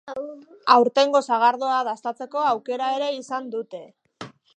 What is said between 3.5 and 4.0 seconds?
dute.